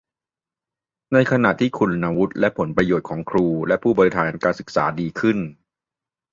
[1.13, 5.37] ในขณะที่คุณวุฒิและผลประโยชน์ของครูและผู้บริหารการศึกษาดีขึ้น